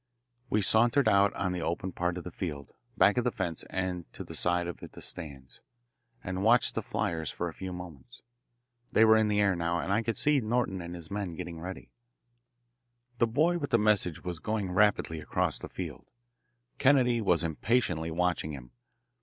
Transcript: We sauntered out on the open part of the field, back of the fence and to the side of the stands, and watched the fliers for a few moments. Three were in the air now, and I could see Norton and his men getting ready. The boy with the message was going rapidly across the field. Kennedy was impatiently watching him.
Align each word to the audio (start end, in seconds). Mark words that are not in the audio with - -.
We 0.49 0.63
sauntered 0.63 1.07
out 1.07 1.31
on 1.35 1.51
the 1.51 1.61
open 1.61 1.91
part 1.91 2.17
of 2.17 2.23
the 2.23 2.31
field, 2.31 2.73
back 2.97 3.17
of 3.17 3.23
the 3.23 3.29
fence 3.31 3.63
and 3.69 4.11
to 4.13 4.23
the 4.23 4.33
side 4.33 4.65
of 4.65 4.77
the 4.77 4.99
stands, 4.99 5.61
and 6.23 6.41
watched 6.41 6.73
the 6.73 6.81
fliers 6.81 7.29
for 7.29 7.47
a 7.47 7.53
few 7.53 7.71
moments. 7.71 8.23
Three 8.91 9.03
were 9.03 9.15
in 9.15 9.27
the 9.27 9.39
air 9.39 9.55
now, 9.55 9.77
and 9.77 9.93
I 9.93 10.01
could 10.01 10.17
see 10.17 10.39
Norton 10.39 10.81
and 10.81 10.95
his 10.95 11.11
men 11.11 11.35
getting 11.35 11.59
ready. 11.59 11.91
The 13.19 13.27
boy 13.27 13.59
with 13.59 13.69
the 13.69 13.77
message 13.77 14.23
was 14.23 14.39
going 14.39 14.71
rapidly 14.71 15.19
across 15.19 15.59
the 15.59 15.69
field. 15.69 16.09
Kennedy 16.79 17.21
was 17.21 17.43
impatiently 17.43 18.09
watching 18.09 18.53
him. 18.53 18.71